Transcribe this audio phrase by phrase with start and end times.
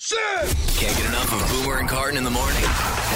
[0.00, 2.62] Can't get enough of Boomer and Carton in the morning.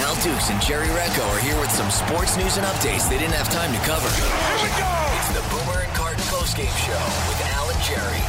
[0.03, 3.35] Al Dukes and Jerry Recco are here with some sports news and updates they didn't
[3.35, 4.09] have time to cover.
[4.11, 4.91] Here we go!
[5.15, 6.99] It's the Boomer and Carton postgame show
[7.31, 8.19] with Al and Jerry.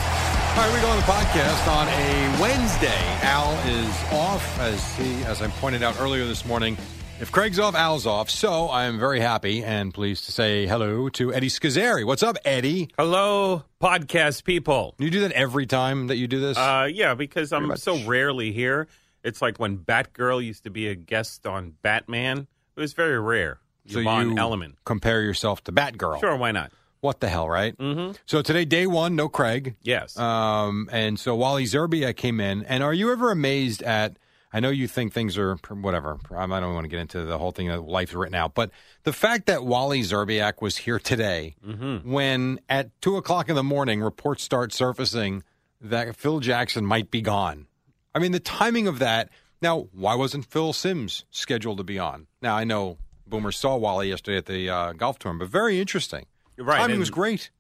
[0.55, 3.03] All right, we go on the podcast on a Wednesday.
[3.27, 6.79] Al is off, as he, as I pointed out earlier this morning.
[7.20, 8.29] If Craig's off, Al's off.
[8.29, 12.05] So I am very happy and pleased to say hello to Eddie Scozzare.
[12.05, 12.89] What's up, Eddie?
[12.98, 14.95] Hello, podcast people.
[14.98, 16.59] You do that every time that you do this?
[16.59, 18.89] Uh, yeah, because I'm so rarely here.
[19.23, 22.47] It's like when Batgirl used to be a guest on Batman.
[22.77, 23.61] It was very rare.
[23.87, 24.77] so Yvonne you Element.
[24.85, 26.19] compare yourself to Batgirl.
[26.20, 26.73] Sure, why not?
[27.01, 27.77] What the hell, right?
[27.79, 28.12] Mm-hmm.
[28.27, 29.77] So today, day one, no Craig.
[29.83, 30.19] Yes.
[30.19, 32.65] Um, and so Wally Szczerbiak came in.
[32.65, 34.19] And are you ever amazed at?
[34.55, 36.19] I know you think things are whatever.
[36.35, 38.71] I don't want to get into the whole thing that life's written out, but
[39.03, 42.09] the fact that Wally Szczerbiak was here today, Mm-hmm.
[42.11, 45.43] when at two o'clock in the morning reports start surfacing
[45.81, 47.67] that Phil Jackson might be gone.
[48.15, 49.29] I mean, the timing of that.
[49.61, 52.29] Now, why wasn't Phil Simms scheduled to be on?
[52.41, 56.27] Now I know Boomer saw Wally yesterday at the uh, golf tournament, but very interesting.
[56.57, 57.51] Right, timing was great.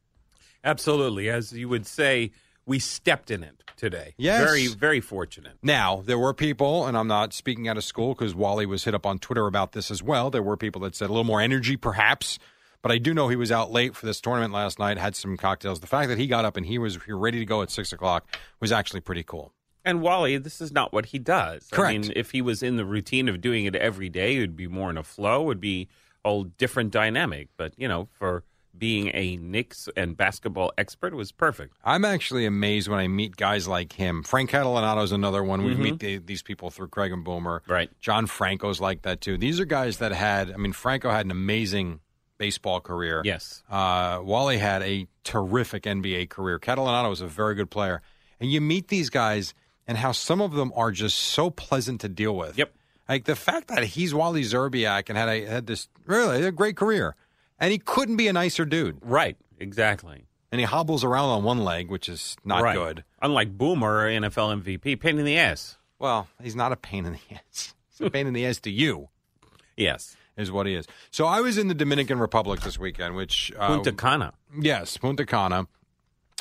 [0.62, 1.28] Absolutely.
[1.28, 2.30] As you would say,
[2.66, 4.14] we stepped in it today.
[4.16, 4.44] Yes.
[4.44, 5.58] Very, very fortunate.
[5.62, 8.94] Now, there were people, and I'm not speaking out of school because Wally was hit
[8.94, 10.30] up on Twitter about this as well.
[10.30, 12.38] There were people that said a little more energy, perhaps.
[12.82, 15.38] But I do know he was out late for this tournament last night, had some
[15.38, 15.80] cocktails.
[15.80, 18.26] The fact that he got up and he was ready to go at six o'clock
[18.60, 19.54] was actually pretty cool.
[19.86, 21.68] And Wally, this is not what he does.
[21.72, 22.00] I Correct.
[22.06, 24.66] mean, if he was in the routine of doing it every day, it would be
[24.66, 25.88] more in a flow, it would be
[26.24, 27.48] a whole different dynamic.
[27.56, 28.44] But, you know, for
[28.76, 31.76] being a Knicks and basketball expert, was perfect.
[31.84, 34.22] I'm actually amazed when I meet guys like him.
[34.22, 35.64] Frank Catalanotto is another one.
[35.64, 37.62] We meet the, these people through Craig and Boomer.
[37.68, 37.90] Right.
[38.00, 39.38] John Franco's like that too.
[39.38, 40.50] These are guys that had.
[40.52, 42.00] I mean, Franco had an amazing
[42.38, 43.22] baseball career.
[43.24, 43.62] Yes.
[43.70, 46.58] Uh, Wally had a terrific NBA career.
[46.58, 48.02] Catalanotto was a very good player.
[48.40, 49.54] And you meet these guys
[49.86, 52.58] and how some of them are just so pleasant to deal with.
[52.58, 52.74] Yep.
[53.08, 56.76] Like the fact that he's Wally Szczerbiak and had a, had this really a great
[56.76, 57.16] career,
[57.58, 58.98] and he couldn't be a nicer dude.
[59.02, 59.36] Right.
[59.58, 60.24] Exactly.
[60.52, 62.76] And he hobbles around on one leg, which is not right.
[62.76, 63.04] good.
[63.20, 65.78] Unlike Boomer, NFL MVP, pain in the ass.
[65.98, 67.74] Well, he's not a pain in the ass.
[67.90, 69.08] He's a pain in the ass to you,
[69.76, 70.16] Yes.
[70.36, 70.86] is what he is.
[71.10, 74.34] So I was in the Dominican Republic this weekend, which uh, Punta Cana.
[74.60, 75.66] Yes, Punta Cana.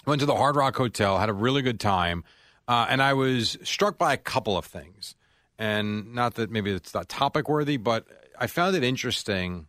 [0.06, 2.24] Went to the Hard Rock Hotel, had a really good time,
[2.68, 5.16] uh, and I was struck by a couple of things.
[5.58, 8.06] And not that maybe it's not topic worthy, but
[8.38, 9.68] I found it interesting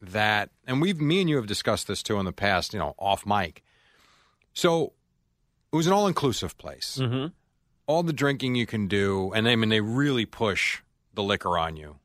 [0.00, 2.94] that, and we've, me and you have discussed this too in the past, you know,
[2.98, 3.62] off mic.
[4.52, 4.92] So
[5.72, 6.98] it was an all inclusive place.
[7.00, 7.28] Mm-hmm.
[7.86, 10.82] All the drinking you can do, and I mean, they really push
[11.14, 11.96] the liquor on you,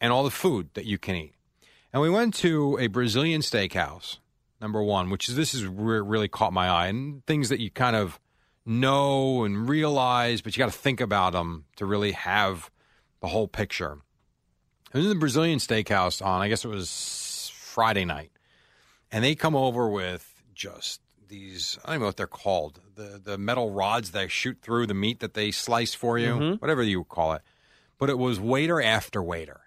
[0.00, 1.34] and all the food that you can eat.
[1.92, 4.18] And we went to a Brazilian steakhouse,
[4.60, 7.70] number one, which is this is re- really caught my eye, and things that you
[7.70, 8.18] kind of
[8.64, 12.70] know and realize, but you got to think about them to really have
[13.20, 13.98] the whole picture.
[14.92, 16.90] I was in the Brazilian steakhouse on, I guess it was
[17.74, 18.30] Friday night,
[19.10, 23.36] and they come over with just these, I don't know what they're called, the the
[23.36, 26.54] metal rods that shoot through the meat that they slice for you, mm-hmm.
[26.60, 27.42] whatever you call it.
[27.98, 29.62] But it was waiter after waiter,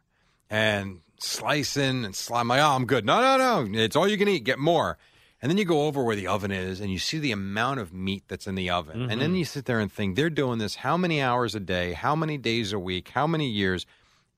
[0.49, 3.03] and slicing and sli- I'm like, oh, I'm good.
[3.05, 4.43] No, no, no, it's all you can eat.
[4.43, 4.97] Get more.
[5.41, 7.93] And then you go over where the oven is and you see the amount of
[7.93, 9.03] meat that's in the oven.
[9.03, 9.35] And then mm-hmm.
[9.35, 12.39] you sit there and think, they're doing this how many hours a day, how many
[12.39, 13.85] days a week, how many years?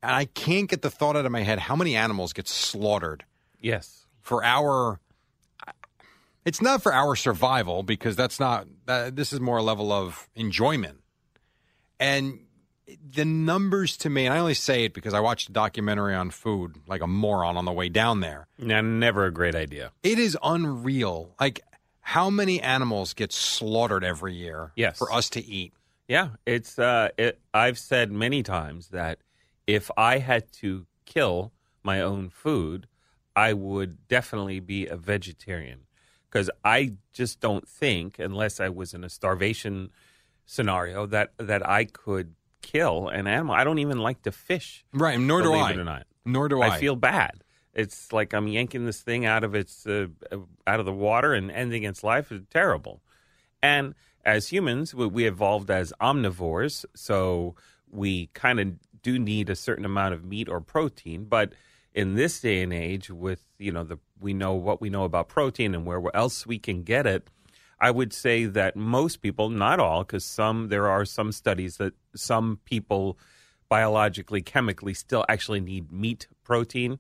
[0.04, 3.24] And I can't get the thought out of my head how many animals get slaughtered
[3.62, 4.06] Yes.
[4.22, 5.00] for our.
[6.46, 8.68] It's not for our survival because that's not.
[8.86, 10.98] That, this is more a level of enjoyment.
[12.00, 12.40] And
[13.14, 16.32] the numbers to me, and I only say it because I watched a documentary on
[16.32, 18.48] food like a moron on the way down there.
[18.58, 19.92] Now, never a great idea.
[20.02, 21.36] It is unreal.
[21.40, 21.60] Like
[22.02, 24.98] how many animals get slaughtered every year Yes.
[24.98, 25.74] for us to eat?
[26.08, 26.80] Yeah, it's.
[26.80, 29.20] Uh, it, I've said many times that
[29.68, 31.52] if I had to kill
[31.84, 32.88] my own food,
[33.40, 35.86] I would definitely be a vegetarian
[36.30, 39.92] because I just don't think, unless I was in a starvation
[40.46, 43.56] scenario, that that I could kill an animal.
[43.56, 44.84] I don't even like to fish.
[44.94, 45.74] Right, nor do I.
[45.74, 46.06] not.
[46.26, 46.76] Nor do I.
[46.76, 47.44] I feel bad.
[47.74, 50.08] It's like I'm yanking this thing out of its uh,
[50.68, 52.34] out of the water and ending its life.
[52.34, 53.02] It's terrible.
[53.64, 53.96] And
[54.26, 57.56] as humans, we, we evolved as omnivores, so
[57.90, 58.68] we kind of
[59.02, 61.24] do need a certain amount of meat or protein.
[61.24, 61.54] But
[61.94, 65.28] in this day and age, with you know the we know what we know about
[65.28, 67.30] protein and where else we can get it.
[67.82, 71.94] I would say that most people, not all, because some there are some studies that
[72.16, 73.18] some people
[73.70, 77.00] biologically, chemically, still actually need meat protein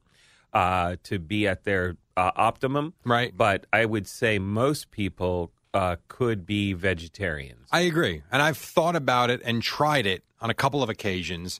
[0.53, 2.93] uh, to be at their uh, optimum.
[3.03, 3.35] Right.
[3.35, 7.67] But I would say most people uh, could be vegetarians.
[7.71, 8.23] I agree.
[8.31, 11.59] And I've thought about it and tried it on a couple of occasions.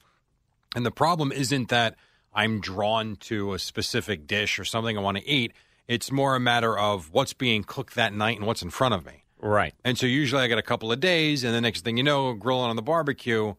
[0.76, 1.96] And the problem isn't that
[2.34, 5.54] I'm drawn to a specific dish or something I want to eat.
[5.88, 9.06] It's more a matter of what's being cooked that night and what's in front of
[9.06, 9.24] me.
[9.42, 9.74] right.
[9.84, 12.34] And so usually I get a couple of days, and the next thing you know,
[12.34, 13.56] grilling on the barbecue.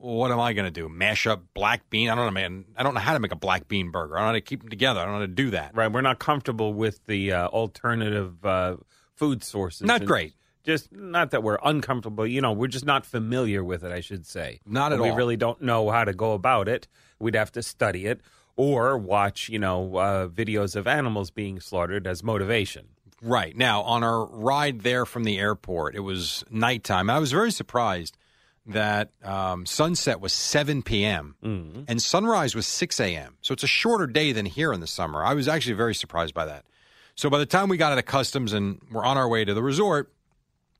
[0.00, 0.88] What am I going to do?
[0.88, 2.08] Mash up black bean?
[2.08, 2.66] I don't know, man.
[2.76, 4.16] I don't know how to make a black bean burger.
[4.16, 5.00] I don't know how to keep them together.
[5.00, 5.74] I don't know how to do that.
[5.74, 5.90] Right.
[5.90, 8.76] We're not comfortable with the uh, alternative uh,
[9.16, 9.82] food sources.
[9.82, 10.34] Not And great.
[10.68, 12.26] Just not that we're uncomfortable.
[12.26, 13.90] You know, we're just not familiar with it.
[13.90, 14.60] I should say.
[14.66, 15.14] Not at we all.
[15.14, 16.86] We really don't know how to go about it.
[17.18, 18.20] We'd have to study it
[18.54, 22.88] or watch, you know, uh, videos of animals being slaughtered as motivation.
[23.22, 23.56] Right.
[23.56, 27.08] Now, on our ride there from the airport, it was nighttime.
[27.08, 28.18] I was very surprised
[28.66, 31.34] that um, sunset was 7 p.m.
[31.88, 33.38] and sunrise was 6 a.m.
[33.40, 35.24] So it's a shorter day than here in the summer.
[35.24, 36.66] I was actually very surprised by that.
[37.14, 39.54] So by the time we got out of customs and we're on our way to
[39.54, 40.12] the resort,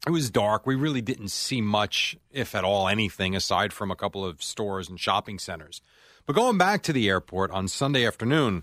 [0.06, 0.66] it was dark.
[0.66, 4.88] We really didn't see much, if at all, anything aside from a couple of stores
[4.88, 5.82] and shopping centers.
[6.26, 8.62] But going back to the airport on Sunday afternoon,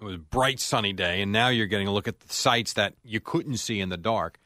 [0.00, 2.72] it was a bright sunny day, and now you're getting a look at the sights
[2.74, 4.38] that you couldn't see in the dark.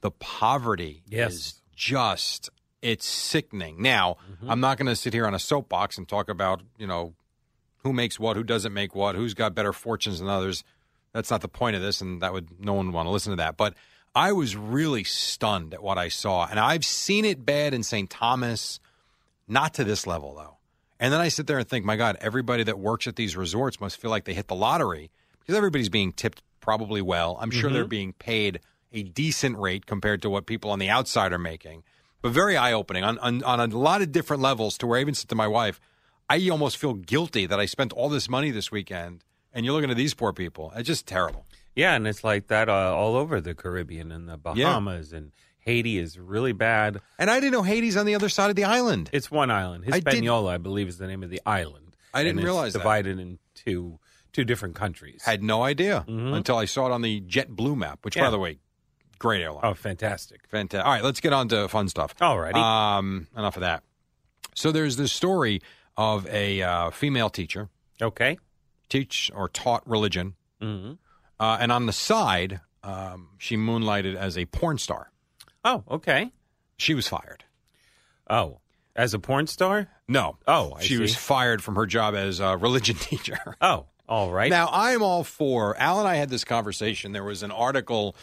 [0.00, 1.32] The poverty Yes.
[1.32, 2.50] is just
[2.80, 3.80] it's sickening.
[3.80, 4.50] Now, Mm-hmm.
[4.50, 7.14] I'm not going to sit here on a soapbox and talk about, you know,
[7.84, 10.64] who makes what, who doesn't make what, who's got better fortunes than others.
[11.12, 13.30] That's not the point of this, and that would no one would want to listen
[13.30, 13.56] to that.
[13.56, 13.74] But
[14.14, 18.10] I was really stunned at what I saw, and I've seen it bad in St.
[18.10, 18.78] Thomas,
[19.48, 20.58] not to this level though.
[21.00, 23.80] And then I sit there and think, my God, everybody that works at these resorts
[23.80, 25.10] must feel like they hit the lottery
[25.40, 27.36] because everybody's being tipped probably well.
[27.40, 27.88] I'm sure they're mm-hmm.
[27.88, 28.60] being paid
[28.92, 31.82] a decent rate compared to what people on the outside are making.
[32.20, 35.00] But very eye opening on, on, on a lot of different levels to where I
[35.00, 35.80] even said to my wife,
[36.30, 39.90] I almost feel guilty that I spent all this money this weekend and you're looking
[39.90, 40.72] at these poor people.
[40.76, 41.46] It's just terrible.
[41.74, 45.98] Yeah, and it's like that uh, all over the Caribbean and the Bahamas and Haiti
[45.98, 47.00] is really bad.
[47.18, 49.08] And I didn't know Haiti's on the other side of the island.
[49.12, 49.84] It's one island.
[49.86, 51.96] I Hispaniola, I, believe, is the name of the island.
[52.12, 52.80] I didn't And it's realize that.
[52.80, 53.98] divided into
[54.32, 55.22] two different countries.
[55.24, 58.30] Had no idea until I saw it on the JetBlue map, which, by Yeah.
[58.30, 58.58] the way,
[59.18, 59.60] great airline.
[59.64, 60.40] oh, fantastic!
[60.48, 60.84] Fantastic.
[60.84, 62.14] All right, let's get on to fun stuff.
[62.16, 62.54] Alrighty.
[62.56, 63.82] Um, enough of that.
[64.54, 65.62] So there's this story
[65.96, 67.68] of a uh, female teacher
[68.00, 68.36] Okay.
[68.88, 70.92] teach or taught religion, hmm
[71.42, 75.10] uh, and on the side, um, she moonlighted as a porn star.
[75.64, 76.30] Oh, okay.
[76.76, 77.42] She was fired.
[78.30, 78.60] Oh,
[78.94, 79.88] as a porn star?
[80.06, 80.38] No.
[80.46, 83.56] Oh, I she was fired from her job as a religion teacher.
[83.60, 84.50] Oh, all right.
[84.50, 85.76] Now, I'm all for.
[85.78, 87.10] Al and I had this conversation.
[87.10, 88.14] There was an article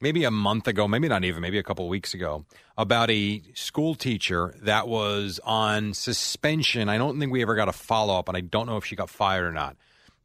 [0.00, 2.44] maybe a month ago, maybe not even, maybe a couple of weeks ago,
[2.76, 6.88] about a school teacher that was on suspension.
[6.88, 8.94] I don't think we ever got a follow up, and I don't know if she
[8.94, 9.76] got fired or not.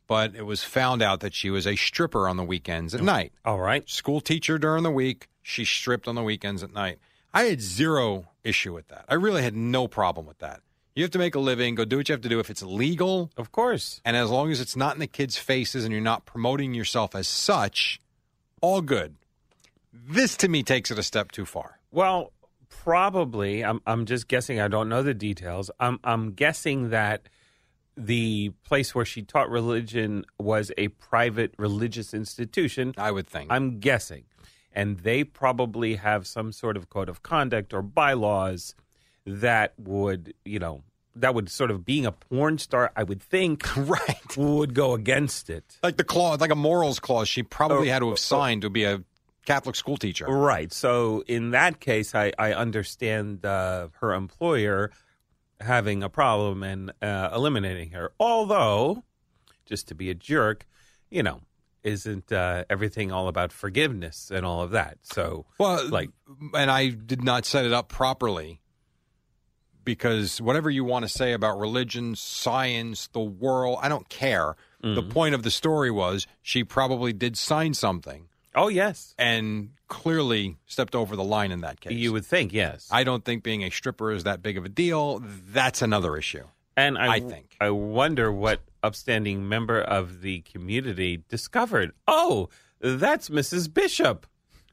[0.08, 3.06] But it was found out that she was a stripper on the weekends at oh.
[3.06, 3.32] night.
[3.46, 3.90] all right.
[3.90, 7.00] School teacher during the week, she stripped on the weekends at night.
[7.34, 9.06] I had zero issue with that.
[9.08, 10.62] I really had no problem with that.
[10.96, 12.40] You have to make a living, go do what you have to do.
[12.40, 14.00] If it's legal, Of course.
[14.06, 17.16] and as long as it's not in the kids' faces and you're not promoting yourself
[17.16, 18.00] as such,
[18.62, 19.16] all good.
[19.92, 21.80] This to me takes it a step too far.
[21.92, 22.32] Well,
[22.70, 23.64] probably.
[23.64, 23.82] I'm.
[23.88, 24.60] I'm just guessing.
[24.60, 25.72] I don't know the details.
[25.80, 26.00] I'm.
[26.04, 27.28] I'm guessing that
[27.96, 32.94] the place where she taught religion was a private religious institution.
[32.98, 33.52] I would think.
[33.52, 34.24] I'm guessing,
[34.72, 38.76] and they probably have some sort of code of conduct or bylaws
[39.26, 40.84] that would, you know,
[41.16, 42.92] that would sort of being a porn star.
[42.96, 44.38] I would think right.
[44.38, 45.78] would go against it.
[45.84, 48.64] Like the clause, like a morals clause, she probably Oh, had to oh, have signed
[48.64, 49.04] to be a
[49.46, 50.26] Catholic school teacher.
[50.26, 50.72] Right.
[50.74, 54.92] So in that case, I, I understand uh, her employer
[55.64, 58.12] having a problem and uh, eliminating her.
[58.20, 59.04] Although,
[59.66, 60.66] just to be a jerk,
[61.10, 61.42] you know,
[61.84, 65.00] isn't uh, everything all about forgiveness and all of that?
[65.02, 66.10] So, Well, like,
[66.54, 68.62] and I did not set it up properly
[69.84, 74.56] because whatever you want to say about religion, science, the world, I don't care.
[74.82, 80.58] The point of the story was she probably did sign something oh yes, and clearly
[80.66, 81.94] stepped over the line in that case.
[81.94, 82.88] you would think yes.
[82.92, 85.22] I don't think being a stripper is that big of a deal.
[85.24, 86.46] That's another issue.
[86.76, 87.56] And I, I think.
[87.62, 91.92] I wonder what upstanding member of the community discovered.
[92.08, 93.72] Oh, that's Mrs.
[93.72, 94.26] Bishop.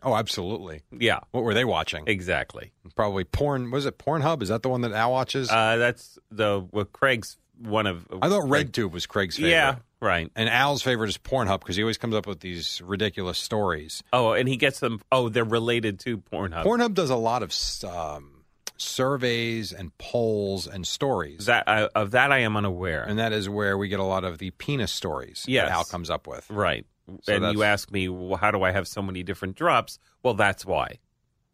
[0.03, 0.81] Oh, absolutely.
[0.91, 2.05] Yeah, What were they watching?
[2.07, 2.73] exactly.
[2.97, 3.71] Probably porn.
[3.71, 4.41] Was it Pornhub?
[4.43, 5.51] Is that the one that Al watches?
[5.51, 8.07] Uh, that's the well, Craig's one of.
[8.23, 9.50] I thought RedTube was Craig's favorite.
[9.50, 10.31] Yeah, right.
[10.35, 14.02] And Al's favorite is Pornhub because he always comes up with these ridiculous stories.
[14.12, 15.00] Oh, and he gets them.
[15.12, 16.64] Oh, they're related to Pornhub.
[16.64, 17.52] Pornhub does a lot of
[17.90, 18.45] um,
[18.76, 21.47] surveys and polls and stories.
[21.47, 23.05] that uh, of that I am unaware.
[23.05, 25.69] and that is where we get a lot of the penis stories Yes.
[25.69, 26.49] that Al comes up with.
[26.50, 26.87] right.
[27.23, 29.99] So and you ask me, well, how do I have so many different drops?
[30.23, 30.99] Well, that's why.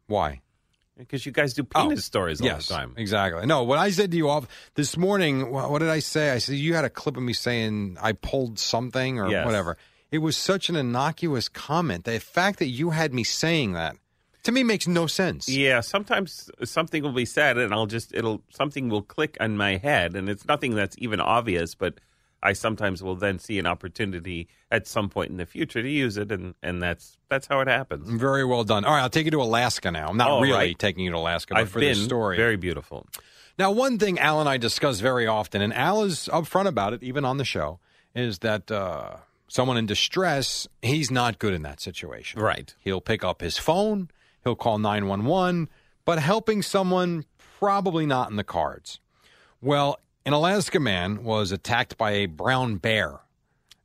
[0.06, 0.42] Why?
[0.98, 2.94] Because you guys do Oh, penis stories all yes, the time.
[2.96, 3.44] Exactly.
[3.46, 6.30] No, what I said to you off this morning, what did I say?
[6.30, 9.44] I said you had a clip of me saying I pulled something or Yes.
[9.44, 9.76] whatever.
[10.10, 12.04] It was such an innocuous comment.
[12.04, 13.96] The fact that you had me saying that
[14.44, 15.48] to me makes no sense.
[15.48, 19.76] Yeah, sometimes something will be said, and I'll just it'll something will click in my
[19.76, 21.94] head, and it's nothing that's even obvious, but
[22.46, 26.16] I sometimes will then see an opportunity at some point in the future to use
[26.16, 28.08] it, and and that's that's how it happens.
[28.08, 28.84] Very well done.
[28.84, 30.08] All right, I'll take you to Alaska now.
[30.08, 30.78] I'm not All really right.
[30.78, 32.36] taking you to Alaska, but I've for been this story.
[32.36, 33.06] very beautiful.
[33.58, 37.02] Now, one thing Al and I discuss very often, and Al is upfront about it,
[37.02, 37.80] even on the show,
[38.14, 39.16] is that uh,
[39.48, 42.40] someone in distress, he's not good in that situation.
[42.40, 42.74] Right.
[42.78, 44.10] He'll pick up his phone,
[44.44, 45.68] he'll call 911,
[46.04, 47.24] but helping someone,
[47.58, 49.00] probably not in the cards.
[49.62, 53.20] Well, an Alaska man was attacked by a brown bear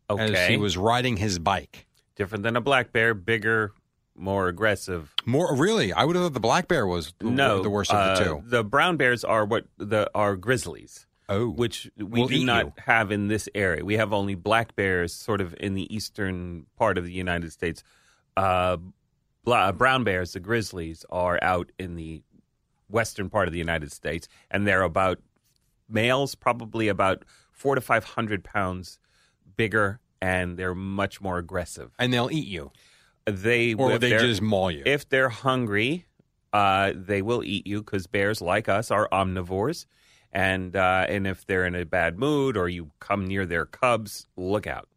[0.09, 1.87] Okay, as he was riding his bike.
[2.15, 3.71] different than a black bear, bigger,
[4.15, 5.13] more aggressive.
[5.25, 7.97] More really, I would have thought the black bear was the, No, the worst of
[7.97, 8.43] uh, the two.
[8.45, 11.07] The brown bears are what the are grizzlies.
[11.29, 12.73] Oh, which we Will do not you.
[12.79, 13.85] have in this area.
[13.85, 17.83] We have only black bears sort of in the eastern part of the United States.
[18.35, 18.75] Uh,
[19.45, 22.21] bla- brown bears, the grizzlies, are out in the
[22.89, 25.19] western part of the United States, and they're about
[25.91, 28.99] males, probably about four to five hundred pounds
[29.57, 31.91] bigger, and they're much more aggressive.
[31.99, 32.71] and they'll eat you,
[33.25, 34.83] They or they just maul you.
[34.85, 36.05] if they're hungry,
[36.53, 39.85] uh, they will eat you because bears, like us, are omnivores.
[40.33, 44.27] And uh, and if they're in a bad mood or you come near their cubs,
[44.37, 44.87] look out.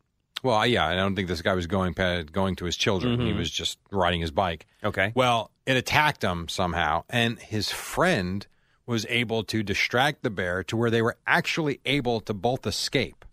[0.45, 1.95] Well, yeah, I don't think this guy was going
[2.31, 3.17] going to his children.
[3.19, 3.27] Mm-hmm.
[3.27, 4.67] He was just riding his bike.
[4.85, 5.11] Okay.
[5.15, 8.47] Well, it attacked him somehow, and his friend
[8.87, 13.25] was able to distract the bear to where they were actually able to both escape.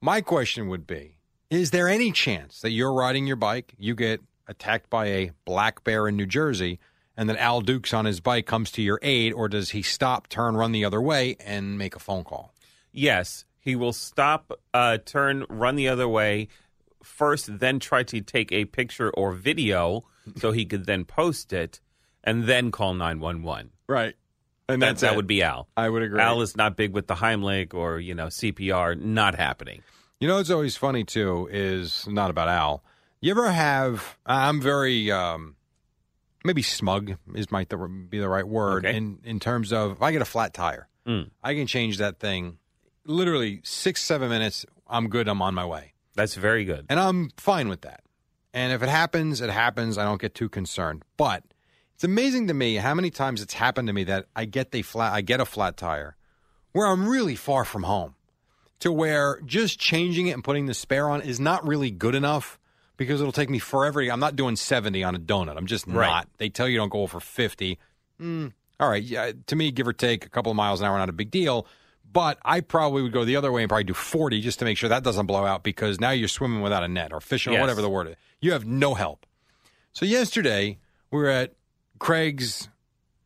[0.00, 1.16] My question would be
[1.50, 5.84] Is there any chance that you're riding your bike, you get attacked by a black
[5.84, 6.78] bear in New Jersey,
[7.16, 10.28] and that Al Dukes on his bike comes to your aid, or does he stop,
[10.28, 12.52] turn, run the other way, and make a phone call?
[12.92, 16.48] Yes, he will stop, uh, turn, run the other way
[17.02, 20.04] first, then try to take a picture or video
[20.36, 21.80] so he could then post it,
[22.22, 23.70] and then call nine one one.
[23.86, 24.14] Right.
[24.68, 25.16] And That that's that it.
[25.16, 25.68] would be Al.
[25.76, 26.20] I would agree.
[26.20, 28.98] Al is not big with the Heimlich or you know CPR.
[29.00, 29.82] Not happening.
[30.20, 32.82] You know what's always funny too is not about Al.
[33.20, 34.16] You ever have?
[34.26, 35.56] I'm very um,
[36.44, 38.96] maybe smug is might the, be the right word Okay.
[38.96, 41.30] in in terms of if I get a flat tire, Mm.
[41.44, 42.58] I can change that thing
[43.04, 44.66] literally six seven minutes.
[44.88, 45.28] I'm good.
[45.28, 46.86] I'm on my way, That's very good.
[46.88, 48.00] and I'm fine with that.
[48.52, 49.98] And if it happens, it happens.
[49.98, 51.04] I don't get too concerned.
[51.16, 51.44] But
[51.96, 54.82] it's amazing to me how many times it's happened to me that I get the
[54.82, 56.14] flat I get a flat tire
[56.72, 58.14] where I'm really far from home
[58.80, 62.58] to where just changing it and putting the spare on is not really good enough
[62.98, 64.00] because it'll take me forever.
[64.02, 65.56] I'm not doing 70 on a donut.
[65.56, 66.06] I'm just Right.
[66.06, 66.28] not.
[66.38, 67.78] They tell you don't go over 50.
[68.20, 69.02] Mm, all right.
[69.02, 71.30] Yeah, to me, give or take a couple of miles an hour, not a big
[71.30, 71.66] deal.
[72.12, 74.78] But I probably would go the other way and probably do 40 just to make
[74.78, 77.60] sure that doesn't blow out because now you're swimming without a net or fishing or
[77.60, 78.16] whatever the word is.
[78.40, 79.26] You have no help.
[79.92, 80.78] So yesterday,
[81.10, 81.54] we were at
[81.98, 82.68] Craig's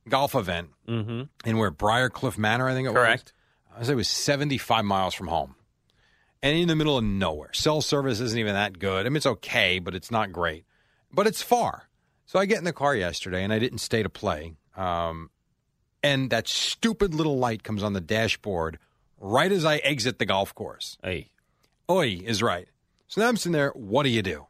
[0.09, 1.23] golf event Mm-hmm.
[1.45, 2.97] and we're Briarcliff Manor, I think it was.
[2.97, 3.33] Correct.
[3.79, 5.55] I say it was 75 miles from home
[6.43, 7.53] and in the middle of nowhere.
[7.53, 9.07] Cell service isn't even that good.
[9.07, 10.65] I mean, it's okay, but it's not great.
[11.13, 11.89] But it's far.
[12.27, 14.55] So I get in the car yesterday and I didn't stay to play.
[14.77, 15.31] Um,
[16.03, 18.79] and that stupid little light comes on the dashboard
[19.21, 20.97] right as I exit the golf course.
[21.05, 21.31] Hey,
[21.89, 22.67] Oi is right.
[23.07, 23.71] So now I'm sitting there.
[23.71, 24.47] What do you do?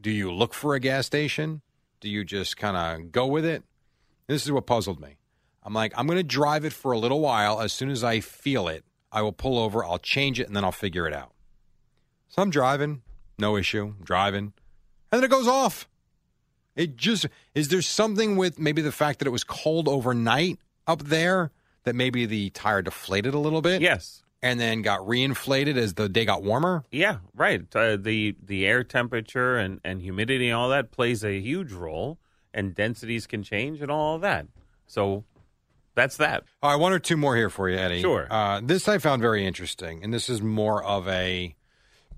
[0.00, 1.60] Do you look for a gas station?
[2.06, 3.64] Do you just kind of go with it?
[4.28, 5.16] This is what puzzled me.
[5.64, 7.60] I'm like, I'm going to drive it for a little while.
[7.60, 10.62] As soon as I feel it, I will pull over, I'll change it, and then
[10.62, 11.32] I'll figure it out.
[12.28, 13.02] So I'm driving,
[13.40, 14.52] no issue, driving,
[15.10, 15.88] and then it goes off.
[16.76, 21.02] It just is there something with maybe the fact that it was cold overnight up
[21.02, 21.50] there
[21.82, 24.22] that maybe the tire deflated a little bit, Yes.
[24.42, 26.84] And then got reinflated as the day got warmer.
[26.90, 27.62] Yeah, right.
[27.74, 32.18] Uh, the the air temperature and, and humidity and all that plays a huge role,
[32.54, 34.46] and densities can change and all of that.
[34.86, 35.24] So
[35.94, 36.44] that's that.
[36.62, 38.02] All right, one or two more here for you, Eddie.
[38.02, 38.26] Sure.
[38.30, 41.54] Uh, this I found very interesting, and this is more of a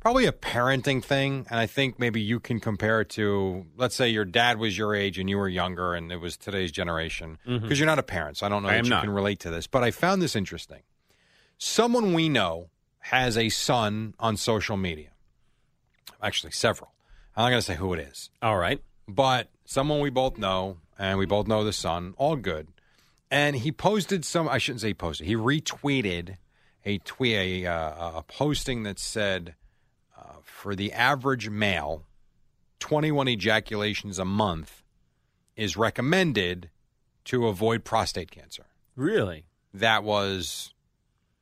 [0.00, 4.08] probably a parenting thing, and I think maybe you can compare it to, let's say,
[4.08, 7.78] your dad was your age and you were younger, and it was today's generation, because
[7.80, 8.74] you're not a parent, so I don't know Mm-hmm.
[8.74, 9.00] I that you not.
[9.02, 9.66] can relate to this.
[9.66, 10.82] But I found this interesting.
[11.58, 15.10] Someone we know has a son on social media.
[16.22, 16.92] Actually, several.
[17.36, 18.80] I'm not going to say who it is All right.
[19.06, 22.68] but someone we both know, and we both know the son, all good.
[23.30, 26.36] And he posted some, I shouldn't say he posted, he retweeted
[26.84, 29.54] a tweet, a, uh, a posting that said,
[30.18, 32.04] uh, for the average male,
[32.80, 34.82] 21 ejaculations a month
[35.56, 36.70] is recommended
[37.24, 38.66] to avoid prostate cancer.
[38.96, 39.44] Really?
[39.74, 40.72] That was,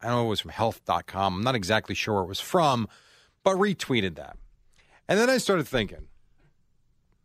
[0.06, 1.34] I don't know, it was from health.com.
[1.34, 2.88] I'm not exactly sure where it was from,
[3.42, 4.36] but retweeted that.
[5.08, 6.06] And then I started thinking,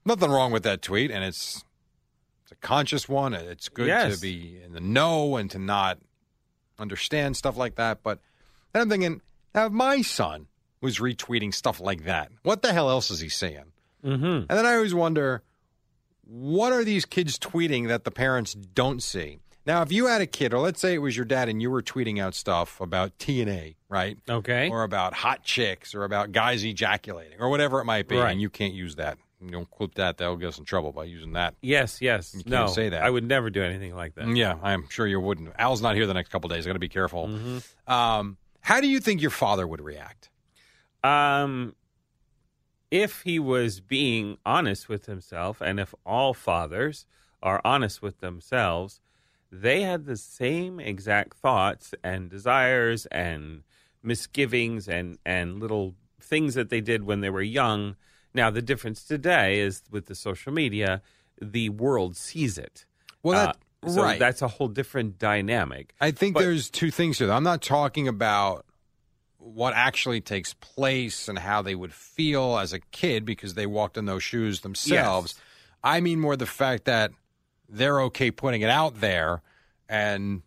[0.05, 1.63] nothing wrong with that tweet, and it's
[2.43, 3.33] it's a conscious one.
[3.33, 4.15] It's good Yes.
[4.15, 5.99] to be in the know and to not
[6.79, 8.01] understand stuff like that.
[8.03, 8.19] But
[8.73, 9.21] then I'm thinking,
[9.53, 10.47] now if my son
[10.81, 13.71] was retweeting stuff like that, what the hell else is he seeing?
[14.03, 14.25] Mm-hmm.
[14.25, 15.43] And then I always wonder,
[16.25, 19.37] what are these kids tweeting that the parents don't see?
[19.65, 21.69] Now, if you had a kid, or let's say it was your dad, and you
[21.69, 24.17] were tweeting out stuff about TNA, right?
[24.27, 24.69] Okay.
[24.69, 28.31] Or about hot chicks, or about guys ejaculating, or whatever it might be, Right.
[28.31, 29.17] and you can't use that.
[29.39, 31.55] You don't clip that; they'll get us in trouble by using that.
[31.61, 32.33] yes, yes.
[32.35, 33.03] You no, can't say that.
[33.03, 34.27] I would never do anything like that.
[34.35, 35.51] Yeah, I'm sure you wouldn't.
[35.57, 36.65] Al's not here the next couple days.
[36.65, 37.27] Got to be careful.
[37.27, 37.91] Mm-hmm.
[37.91, 40.29] Um, how do you think your father would react?
[41.03, 41.75] Um,
[42.91, 47.05] if he was being honest with himself, and if all fathers
[47.41, 49.01] are honest with themselves,
[49.51, 53.63] they had the same exact thoughts and desires and
[54.01, 57.95] misgivings and, and little things that they did when they were young.
[58.33, 61.01] Now, the difference today is with the social media,
[61.41, 62.85] the world sees it.
[63.23, 64.19] Well, that, Uh, so right.
[64.19, 65.93] that's a whole different dynamic.
[65.99, 67.31] I think But- there's two things here.
[67.31, 68.65] I'm not talking about
[69.37, 73.97] what actually takes place and how they would feel as a kid because they walked
[73.97, 75.33] in those shoes themselves.
[75.35, 75.43] Yes.
[75.83, 77.11] I mean more the fact that
[77.71, 79.41] they're okay putting it out there
[79.89, 80.41] and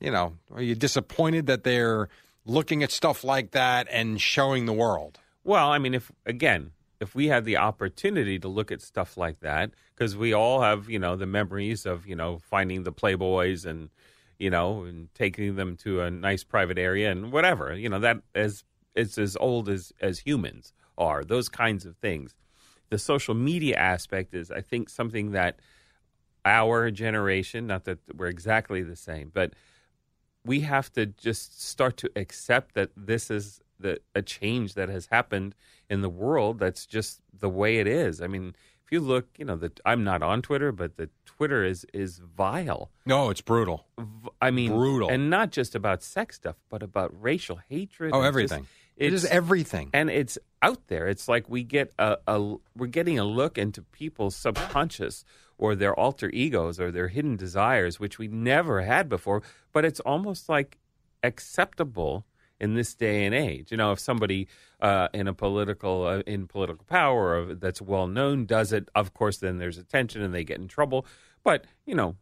[0.00, 2.08] you know, are you disappointed that they're
[2.44, 5.18] looking at stuff like that and showing the world?
[5.44, 9.40] Well, I mean, if again, if we had the opportunity to look at stuff like
[9.40, 13.64] that, because we all have, you know, the memories of, you know, finding the Playboys
[13.66, 13.90] and,
[14.38, 18.18] you know, and taking them to a nice private area and whatever, you know, that
[18.34, 21.24] is it's as old as as humans are.
[21.24, 22.34] Those kinds of things.
[22.90, 25.58] The social media aspect is, I think, something that
[26.44, 29.52] our generation, not that we're exactly the same, but
[30.44, 35.06] we have to just start to accept that this is the a change that has
[35.06, 35.54] happened
[35.90, 38.20] in the world that's just the way it is.
[38.20, 38.54] I mean,
[38.84, 42.18] if you look, you know, the I'm not on Twitter, but the Twitter is is
[42.18, 42.90] vile.
[43.06, 43.86] No, it's brutal.
[43.98, 45.08] V- I mean, Brutal.
[45.10, 48.12] and not just about sex stuff, but about racial hatred.
[48.14, 48.60] Oh, everything.
[48.64, 49.12] just- everything.
[49.12, 49.90] It is everything.
[49.92, 51.08] and it's out there.
[51.08, 55.24] It's like we get a, a we're getting a look into people's subconscious
[55.58, 59.42] or their alter egos or their hidden desires, which we never had before.
[59.72, 60.78] But it's almost like
[61.22, 62.24] acceptable
[62.60, 63.70] in this day and age.
[63.70, 64.48] You know, if somebody
[64.80, 69.12] uh, in a political uh, in political power or that's well known does it, of
[69.14, 71.04] course, then there's attention and they get in trouble.
[71.42, 72.16] But you know,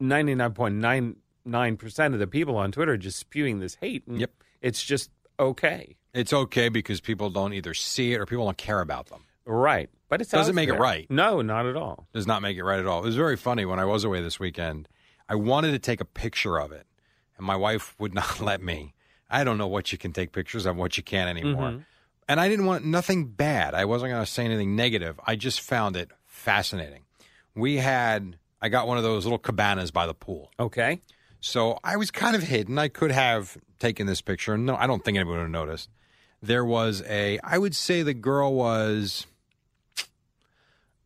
[0.00, 3.76] ninety nine point nine nine percent of the people on Twitter are just spewing this
[3.76, 4.06] hate.
[4.06, 4.30] And Yep.
[4.62, 5.96] it's just okay.
[6.14, 9.24] It's okay because people don't either see it or people don't care about them.
[9.44, 9.90] Right.
[10.08, 11.10] But it Doesn't make it right.
[11.10, 12.06] No, not at all.
[12.14, 13.02] does not make it right at all.
[13.02, 14.88] It was very funny when I was away this weekend.
[15.28, 16.86] I wanted to take a picture of it,
[17.36, 18.94] and my wife would not let me.
[19.28, 21.70] I don't know what you can take pictures of, what you can't anymore.
[21.70, 21.80] Mm-hmm.
[22.28, 23.74] And I didn't want nothing bad.
[23.74, 25.18] I wasn't going to say anything negative.
[25.26, 27.02] I just found it fascinating.
[27.54, 30.50] We had, I got one of those little cabanas by the pool.
[30.58, 31.02] Okay.
[31.40, 32.78] So I was kind of hidden.
[32.78, 34.56] I could have taken this picture.
[34.56, 35.90] No, I don't think anybody would have noticed.
[36.44, 39.26] There was a, I would say the girl was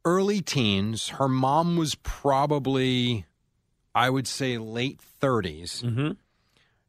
[0.05, 1.11] early teens.
[1.11, 3.24] Her mom was probably,
[3.94, 5.85] I would say, late 30s.
[5.85, 6.11] Mm-hmm.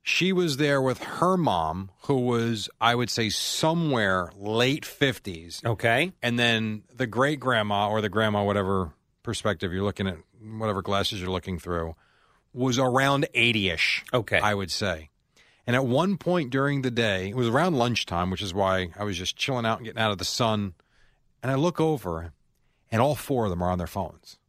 [0.02, 5.64] She was there with her mom, who was, I would say, somewhere late 50s.
[5.64, 6.14] Okay.
[6.24, 11.22] And then the great grandma or the grandma, whatever perspective you're looking at, whatever glasses
[11.22, 11.96] you're looking through,
[12.54, 14.04] was around 80 ish.
[14.12, 14.40] Okay.
[14.40, 15.09] I would say.
[15.70, 19.04] And at one point during the day, it was around lunchtime, which is why I
[19.04, 20.74] was just chilling out and getting out of the sun.
[21.44, 22.34] And I look over,
[22.92, 24.40] and all four of them are on their phones.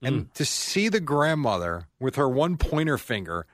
[0.00, 0.32] And mm.
[0.32, 3.44] to see the grandmother with her one pointer finger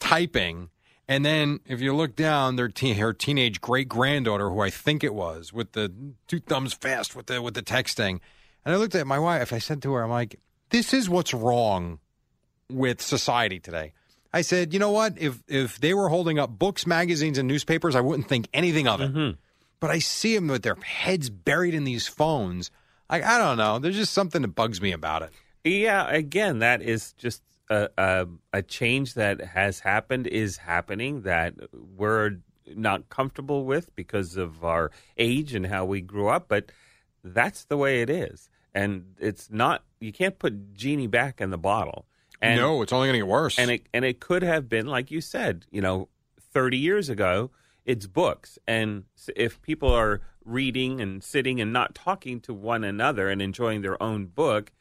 [0.00, 0.70] typing,
[1.06, 5.04] and then if you look down, their teen, her teenage great granddaughter, who I think
[5.04, 5.92] it was, with the
[6.26, 8.18] two thumbs fast with the with the texting.
[8.64, 9.52] And I looked at my wife.
[9.52, 12.00] I said to her, "I'm like, this is what's wrong
[12.68, 13.92] with society today."
[14.32, 15.18] I said, "You know what?
[15.18, 19.00] If if they were holding up books, magazines, and newspapers, I wouldn't think anything of
[19.00, 19.12] it.
[19.12, 19.36] Mm-hmm.
[19.80, 22.70] But I see them with their heads buried in these phones.
[23.08, 23.78] I I don't know.
[23.78, 25.30] There's just something that bugs me about it.
[25.64, 31.54] Yeah, again, that is just a, a, a change that has happened, is happening that
[31.72, 32.38] we're
[32.74, 36.70] not comfortable with because of our age and how we grew up, but
[37.24, 38.48] that's the way it is.
[38.74, 42.06] And it's not, you can't put Genie back in the bottle.
[42.40, 43.58] And, no, it's only going to get worse.
[43.58, 46.08] and it and it could have been like you said, you know,
[46.52, 47.50] 30 years ago,
[47.84, 48.58] it's books.
[48.66, 53.82] And if people are reading and sitting and not talking to one another and enjoying
[53.82, 54.72] their own book,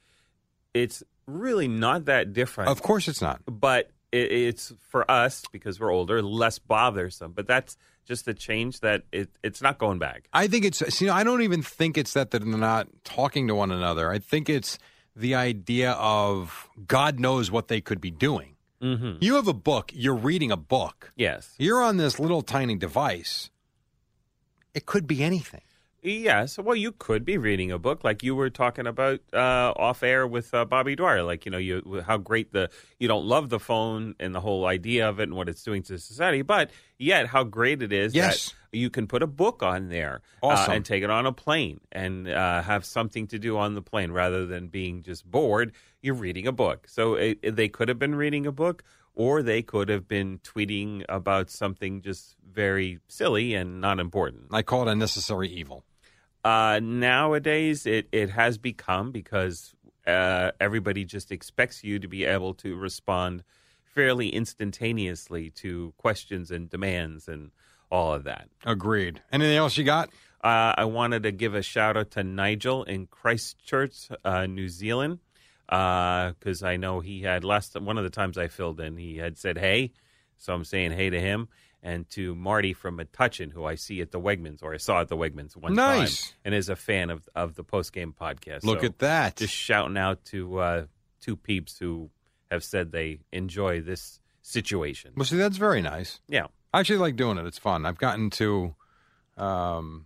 [0.74, 2.70] it's really not that different.
[2.70, 3.42] of course, it's not.
[3.46, 7.34] but it, it's for us because we're older, less bothersome.
[7.34, 10.30] But that's just the change that it, it's not going back.
[10.32, 13.56] I think it's you know, I don't even think it's that they're not talking to
[13.56, 14.10] one another.
[14.12, 14.78] I think it's
[15.18, 18.56] the idea of God knows what they could be doing.
[18.82, 19.18] Mm-hmm.
[19.22, 19.92] You have a book.
[19.94, 21.12] You're reading a book.
[21.16, 21.56] Yes.
[21.58, 23.50] You're on this little tiny device.
[24.74, 25.62] It could be anything.
[26.04, 26.60] Yes.
[26.60, 30.28] Well, you could be reading a book like you were talking about uh, off air
[30.28, 31.24] with uh, Bobby Dwyer.
[31.24, 34.68] Like you know, you how great the you don't love the phone and the whole
[34.68, 38.14] idea of it and what it's doing to society, but yet how great it is
[38.14, 38.50] Yes.
[38.50, 40.22] that you can put a book on there
[40.70, 43.82] uh, and take it on a plane and uh, have something to do on the
[43.82, 45.74] plane rather than being just bored.
[46.02, 48.84] You're reading a book, so it, it- they could have been reading a book.
[49.20, 54.44] Or they could have been tweeting about something just very silly and not important.
[54.52, 55.84] I call it unnecessary evil.
[56.44, 59.74] Uh, nowadays, it, it has become because
[60.06, 63.44] uh, everybody just expects you to be able to respond
[63.84, 67.50] fairly instantaneously to questions and demands and
[67.90, 68.50] all of that.
[68.66, 69.22] Agreed.
[69.32, 70.10] Anything else you got?
[70.44, 75.20] Uh, I wanted to give a shout out to Nigel in Christchurch, uh, New Zealand,
[75.68, 79.38] because I know he had last one of the times I filled in, he had
[79.38, 79.92] said hey,
[80.38, 81.48] so I'm saying hey to him.
[81.84, 85.10] And to Marty from Metuchen, who I see at the Wegmans, or I saw at
[85.10, 86.26] the Wegmans one Nice.
[86.26, 88.64] time, and is a fan of of the post game podcast.
[88.64, 89.36] Look So at that.
[89.38, 90.86] Just shouting out to uh,
[91.22, 92.10] two peeps who
[92.50, 95.14] have said they enjoy this situation.
[95.16, 96.20] well, see, that's very nice.
[96.28, 97.46] Yeah, I actually like doing it.
[97.46, 97.86] It's fun.
[97.86, 98.76] I've gotten to
[99.38, 100.06] um,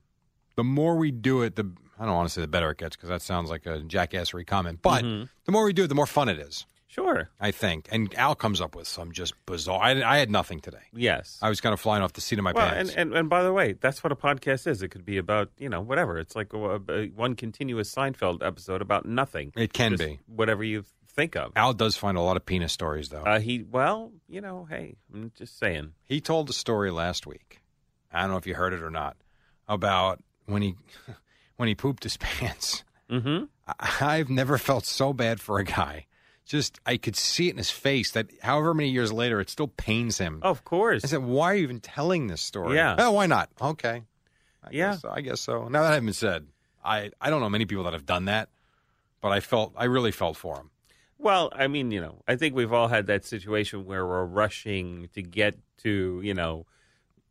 [0.56, 2.96] the more we do it, the I don't want to say the better it gets
[2.96, 4.80] because that sounds like a jackassery comment.
[4.82, 5.26] But Mm-hmm.
[5.46, 6.66] the more we do it, the more fun it is.
[6.88, 7.30] sure.
[7.40, 7.88] I think.
[7.92, 9.82] And Al comes up with some just bizarre.
[9.82, 10.84] I, I had nothing today.
[10.94, 11.38] Yes.
[11.42, 12.92] I was kind of flying off the seat of my Well, pants.
[12.92, 14.82] and, and and by the way, that's what a podcast is.
[14.82, 16.18] It could be about you know whatever.
[16.18, 19.54] It's like a, a, one continuous Seinfeld episode about nothing.
[19.56, 20.20] It can Just be.
[20.28, 21.52] whatever you think of.
[21.56, 23.24] Al does find a lot of penis stories, though.
[23.24, 25.94] Uh, he well, you know, hey, I'm just saying.
[26.06, 27.62] he told a story last week.
[28.12, 29.16] I don't know if you heard it or not
[29.68, 30.76] about when he
[31.58, 32.84] when he pooped his pants.
[33.10, 33.46] Mm-hmm.
[33.68, 36.08] I- I've never felt so bad for a guy.
[36.46, 39.68] Just I could see it in his face that however many years later it still
[39.68, 40.40] pains him.
[40.42, 41.04] Of course.
[41.06, 42.96] I said, "Why are you even telling this story?" Yeah.
[42.98, 43.50] Oh, why not?
[43.62, 44.04] Okay.
[44.64, 44.92] I Yeah.
[44.92, 45.68] Guess so, I guess so.
[45.70, 46.48] Now that having been said,
[46.84, 48.50] I I don't know many people that have done that,
[49.22, 50.71] but I felt I really felt for him.
[51.22, 55.08] Well, I mean, you know, I think we've all had that situation where we're rushing
[55.14, 56.66] to get to you know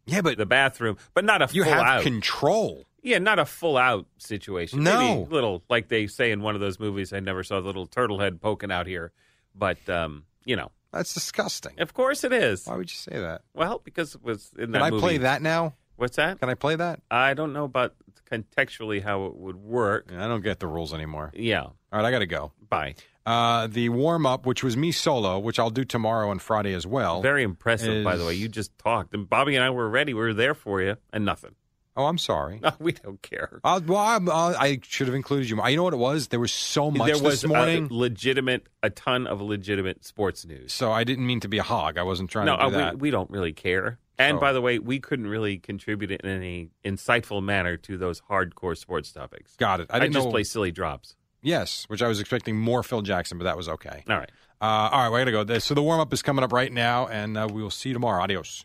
[0.07, 2.03] Yeah, but the bathroom, but not a you full have out.
[2.03, 2.85] control.
[3.03, 4.83] yeah, not a full out situation.
[4.85, 4.99] No.
[5.19, 7.13] Maybe little like they say in one of those movies.
[7.13, 9.13] I never saw the little turtle head poking out here,
[9.55, 11.81] but um, you know, That's disgusting.
[11.81, 12.67] of course it is.
[12.67, 13.43] Why would you say that?
[13.55, 14.79] Well, because it was in that.
[14.79, 15.01] Can I movie.
[15.01, 15.75] play that now?
[15.97, 16.39] What's that?
[16.41, 17.01] Can I play that?
[17.11, 17.95] I don't know about
[18.31, 20.11] contextually how it would work.
[20.17, 21.31] I don't get the rules anymore.
[21.35, 21.63] Yeah.
[21.65, 22.53] All right, I got to go.
[22.69, 22.95] Bye.
[23.27, 26.87] Uh, the warm up, which was me solo, which I'll do tomorrow and Friday as
[26.87, 27.21] well.
[27.21, 28.35] Very impressive, by the way.
[28.35, 30.15] You just talked, and Bobby and I were ready.
[30.15, 31.55] We were there for you, and nothing.
[31.97, 32.61] oh, I'm sorry.
[32.63, 33.61] No, we don't care.
[33.63, 35.63] Uh, well, I'm, uh, I should have included you.
[35.67, 36.29] You know what it was?
[36.29, 40.47] There was so much there was this morning, a legitimate, a ton of legitimate sports
[40.47, 40.73] news.
[40.73, 41.99] so I didn't mean to be a hog.
[41.99, 42.95] I wasn't trying No, to do uh, that.
[42.95, 43.99] we, we don't really care.
[44.19, 48.23] And So- by the way, we couldn't really contribute in any insightful manner to those
[48.23, 49.57] hardcore sports topics.
[49.57, 49.89] Got it.
[49.91, 50.31] I I, just know.
[50.31, 51.17] play silly drops.
[51.43, 54.05] Yes, which I was expecting more Phil Jackson, but that was okay.
[54.09, 54.31] All right.
[54.61, 55.59] Uh, all right, we got to go.
[55.59, 57.95] So the warm up is coming up right now, and uh, we will see you
[57.95, 58.23] tomorrow.
[58.23, 58.65] Adios.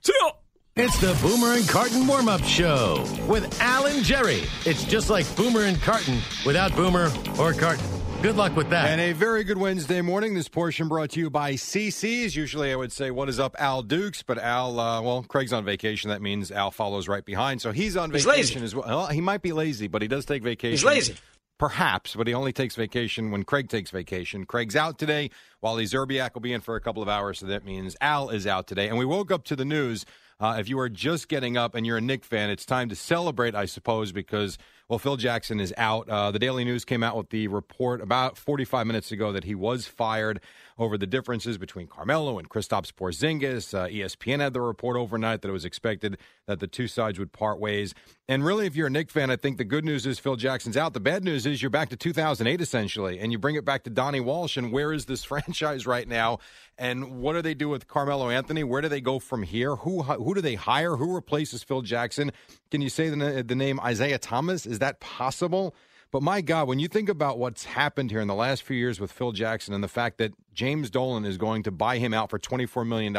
[0.78, 4.44] It's the Boomer and Carton warm up show with Al and Jerry.
[4.66, 7.10] It's just like Boomer and Carton without Boomer
[7.40, 7.86] or Carton.
[8.22, 8.90] Good luck with that.
[8.90, 10.34] And a very good Wednesday morning.
[10.34, 12.36] This portion brought to you by CC's.
[12.36, 14.22] Usually I would say, What is up, Al Dukes?
[14.22, 16.10] But Al, uh, well, Craig's on vacation.
[16.10, 17.62] That means Al follows right behind.
[17.62, 18.66] So he's on He's vacation lazy.
[18.66, 18.86] as well.
[18.86, 19.08] well.
[19.08, 20.72] He might be lazy, but he does take vacation.
[20.72, 21.16] He's lazy.
[21.58, 24.46] Perhaps, but he only takes vacation when Craig takes vacation.
[24.46, 25.30] Craig's out today,
[25.62, 28.46] Wally Szczerbiak will be in for a couple of hours, so that means Al is
[28.46, 28.89] out today.
[28.89, 30.06] And we woke up to the news.
[30.38, 32.96] Uh, if you are just getting up and you're a Knick fan, it's time to
[32.96, 36.08] celebrate, I suppose, because well, Phil Jackson is out.
[36.08, 39.56] Uh, the Daily News came out with the report about 45 minutes ago that he
[39.56, 40.39] was fired
[40.78, 43.74] over the differences between Carmelo and Kristaps Porzingis.
[43.74, 47.32] Uh, ESPN had the report overnight that it was expected that the two sides would
[47.32, 47.96] part ways.
[48.28, 50.76] And really, if you're a Knick fan, I think the good news is Phil Jackson's
[50.76, 50.94] out.
[50.94, 53.92] The bad news is you're back to 2008 essentially, and you bring it back to
[53.92, 54.58] Donnie Walsh.
[54.58, 56.40] And where is this franchise right now?
[56.76, 58.64] And what do they do with Carmelo Anthony?
[58.64, 59.76] Where do they go from here?
[59.76, 60.96] Who who do they hire?
[60.96, 62.32] Who replaces Phil Jackson?
[62.72, 64.66] Can you say the, the name Isiah Thomas?
[64.66, 65.76] Is that possible?
[66.12, 69.00] But my God, when you think about what's happened here in the last few years
[69.00, 72.30] with Phil Jackson and the fact that James Dolan is going to buy him out
[72.30, 73.14] for $24 million,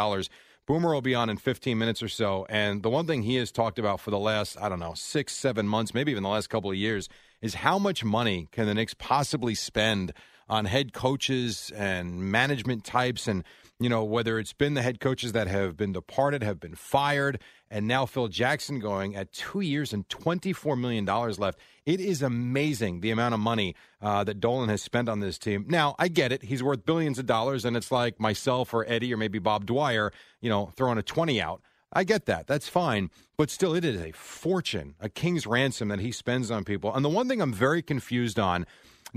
[0.66, 2.44] Boomer will be on in 15 minutes or so.
[2.48, 5.33] And the one thing he has talked about for the last, I don't know, six,
[5.33, 7.09] seven months, maybe even the last couple of years,
[7.40, 10.12] is how much money can the Knicks possibly spend
[10.48, 13.44] on head coaches and management types and
[13.78, 17.40] you know whether it's been the head coaches that have been departed have been fired
[17.70, 22.22] and now Phil Jackson going at 2 years and 24 million dollars left it is
[22.22, 26.08] amazing the amount of money uh, that Dolan has spent on this team now I
[26.08, 29.38] get it he's worth billions of dollars and it's like myself or Eddie or maybe
[29.38, 31.60] Bob Dwyer you know throwing a 20 out
[31.92, 32.46] I get that.
[32.46, 33.10] That's fine.
[33.38, 36.92] But still, it is a fortune, a king's ransom that he spends on people.
[36.92, 38.66] And the one thing I'm very confused on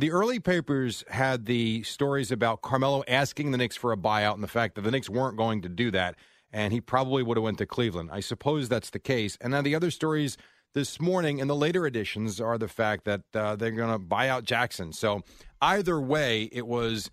[0.01, 4.43] the early papers had the stories about Carmelo asking the Knicks for a buyout and
[4.43, 6.15] the fact that the Knicks weren't going to do that,
[6.51, 8.09] and he probably would have went to Cleveland.
[8.11, 9.37] I suppose that's the case.
[9.41, 10.37] And now the other stories
[10.73, 14.29] this morning in the later editions are the fact that uh, they're going to buy
[14.29, 14.93] out Jackson.
[14.93, 15.21] So
[15.61, 17.09] either way, it was: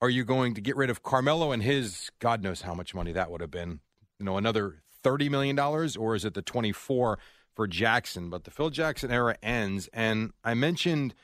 [0.00, 3.12] Are you going to get rid of Carmelo and his God knows how much money
[3.12, 3.80] that would have been?
[4.18, 7.18] You know, another thirty million dollars, or is it the twenty-four
[7.54, 8.30] for Jackson?
[8.30, 11.14] But the Phil Jackson era ends, and I mentioned.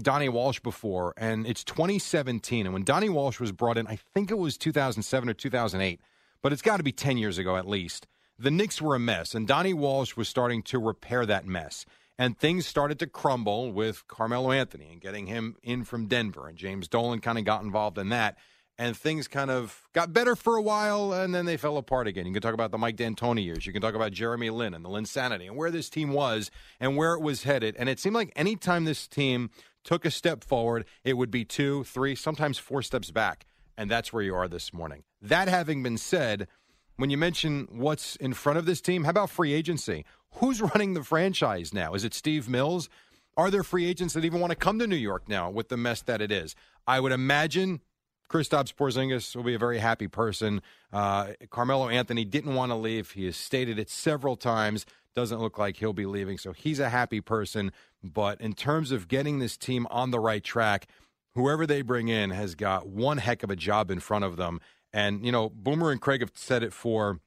[0.00, 2.66] Donnie Walsh before, and it's 2017.
[2.66, 6.00] And when Donnie Walsh was brought in, I think it was 2007 or 2008,
[6.42, 8.06] but it's got to be 10 years ago at least.
[8.38, 11.86] The Knicks were a mess, and Donnie Walsh was starting to repair that mess.
[12.18, 16.56] And things started to crumble with Carmelo Anthony and getting him in from Denver, and
[16.56, 18.36] James Dolan kind of got involved in that.
[18.78, 22.26] And things kind of got better for a while, and then they fell apart again.
[22.26, 23.66] You can talk about the Mike D'Antoni years.
[23.66, 26.94] You can talk about Jeremy Lin and the Linsanity and where this team was and
[26.94, 27.74] where it was headed.
[27.78, 29.48] And it seemed like anytime this team
[29.86, 33.46] took a step forward, it would be two, three, sometimes four steps back.
[33.78, 35.04] And that's where you are this morning.
[35.22, 36.48] That having been said,
[36.96, 40.04] when you mention what's in front of this team, how about free agency?
[40.34, 41.94] Who's running the franchise now?
[41.94, 42.88] Is it Steve Mills?
[43.36, 45.76] Are there free agents that even want to come to New York now with the
[45.76, 46.56] mess that it is?
[46.86, 47.80] I would imagine
[48.28, 50.62] Kristaps Porzingis will be a very happy person.
[50.92, 53.12] Uh, Carmelo Anthony didn't want to leave.
[53.12, 54.86] He has stated it several times.
[55.16, 57.72] Doesn't look like he'll be leaving, so he's a happy person.
[58.04, 60.86] But in terms of getting this team on the right track,
[61.34, 64.60] whoever they bring in has got one heck of a job in front of them.
[64.92, 67.20] And, you know, Boomer and Craig have said it for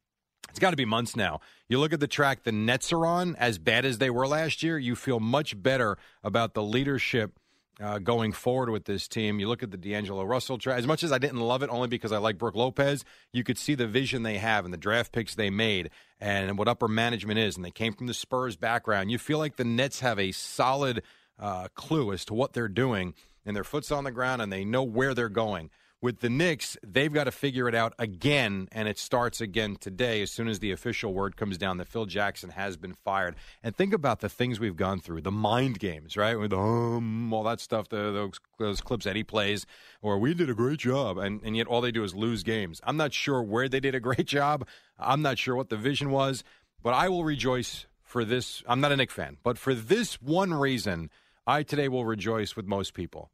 [0.50, 1.40] it's got to be months now.
[1.68, 4.62] You look at the track the Nets are on, as bad as they were last
[4.62, 7.39] year, you feel much better about the leadership
[7.82, 9.40] uh, going forward with this team.
[9.40, 10.80] You look at the D'Angelo Russell track.
[10.80, 13.58] As much as I didn't love it, only because I like Brook Lopez, you could
[13.58, 15.90] see the vision they have and the draft picks they made
[16.20, 17.56] and what upper management is.
[17.56, 19.12] And they came from the Spurs background.
[19.12, 21.04] You feel like the Nets have a solid
[21.40, 23.14] uh, clue as to what they're doing,
[23.46, 25.70] and their foot's on the ground, and they know where they're going.
[26.02, 30.22] With the Knicks, they've got to figure it out again, and it starts again today
[30.22, 33.36] as soon as the official word comes down that Phil Jackson has been fired.
[33.62, 36.40] And think about the things we've gone through, the mind games, right?
[36.40, 39.66] With um, all that stuff, the, those, those clips Eddie plays,
[40.02, 42.80] or we did a great job, and, and yet all they do is lose games.
[42.86, 44.66] I'm not sure where they did a great job.
[44.98, 46.46] I'm not sure what the vision was,
[46.82, 48.64] but I will rejoice for this.
[48.70, 51.10] I'm not a Knick fan, but for this one reason,
[51.46, 53.32] I today will rejoice with most people.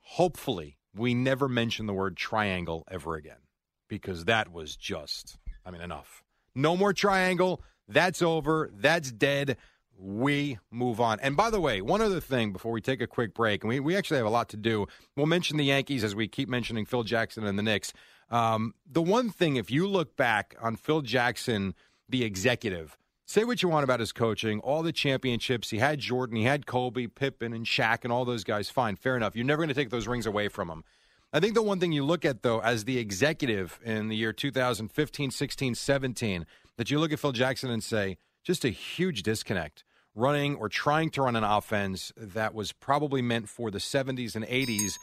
[0.00, 3.38] Hopefully, we never mention the word triangle ever again
[3.88, 6.22] because that was just, I mean, enough.
[6.54, 7.62] No more triangle.
[7.88, 8.70] That's over.
[8.72, 9.56] That's dead.
[9.96, 11.18] We move on.
[11.20, 13.80] And by the way, one other thing before we take a quick break, and we,
[13.80, 14.86] we actually have a lot to do.
[15.16, 17.92] We'll mention the Yankees as we keep mentioning Phil Jackson and the Knicks.
[18.30, 21.74] Um, the one thing, if you look back on Phil Jackson,
[22.08, 22.96] the executive,
[23.28, 25.68] say what you want about his coaching, all the championships.
[25.68, 28.70] He had Jordan, he had Kobe, Pippen, and Shaq, and all those guys.
[28.70, 29.36] Fine, fair enough.
[29.36, 30.82] You're never going to take those rings away from him.
[31.30, 34.32] I think the one thing you look at, though, as the executive in the year
[34.32, 36.46] 2015, 16, 17,
[36.78, 41.10] that you look at Phil Jackson and say, just a huge disconnect running or trying
[41.10, 44.94] to run an offense that was probably meant for the 70s and 80s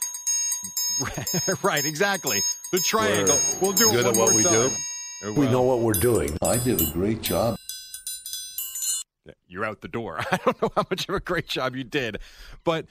[1.62, 2.38] right, exactly.
[2.72, 3.38] The triangle.
[3.60, 4.70] we'll do good it one at what more we time.
[5.22, 5.40] do.
[5.40, 6.36] We know what we're doing.
[6.42, 7.56] I did a great job.
[9.46, 10.20] You're out the door.
[10.30, 12.18] I don't know how much of a great job you did,
[12.64, 12.86] but